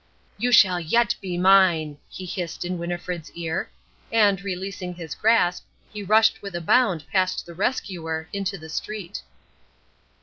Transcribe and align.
"You 0.39 0.51
shall 0.51 0.79
yet 0.79 1.13
be 1.21 1.37
mine!" 1.37 1.99
he 2.09 2.25
hissed 2.25 2.65
in 2.65 2.79
Winnifred's 2.79 3.29
ear, 3.35 3.69
and, 4.11 4.41
releasing 4.41 4.95
his 4.95 5.13
grasp, 5.13 5.63
he 5.93 6.01
rushed 6.01 6.41
with 6.41 6.55
a 6.55 6.59
bound 6.61 7.05
past 7.11 7.45
the 7.45 7.53
rescuer 7.53 8.27
into 8.33 8.57
the 8.57 8.69
street. 8.69 9.21